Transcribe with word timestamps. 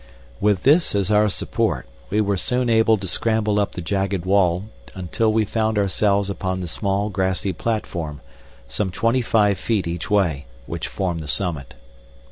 With 0.39 0.63
this 0.63 0.95
as 0.95 1.11
our 1.11 1.29
support, 1.29 1.87
we 2.09 2.21
were 2.21 2.35
soon 2.35 2.71
able 2.71 2.97
to 2.97 3.07
scramble 3.07 3.59
up 3.59 3.73
the 3.73 3.83
jagged 3.83 4.25
wall 4.25 4.65
until 4.95 5.31
we 5.31 5.45
found 5.45 5.77
ourselves 5.77 6.27
upon 6.27 6.59
the 6.59 6.67
small 6.67 7.09
grassy 7.11 7.53
platform, 7.53 8.19
some 8.67 8.89
twenty 8.89 9.21
five 9.21 9.59
feet 9.59 9.85
each 9.85 10.09
way, 10.09 10.47
which 10.65 10.87
formed 10.87 11.19
the 11.19 11.27
summit. 11.27 11.75